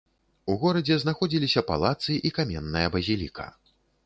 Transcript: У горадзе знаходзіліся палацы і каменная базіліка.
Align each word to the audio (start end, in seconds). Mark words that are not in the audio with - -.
У 0.53 0.53
горадзе 0.63 0.97
знаходзіліся 1.03 1.63
палацы 1.69 2.17
і 2.31 2.33
каменная 2.39 2.85
базіліка. 2.97 3.49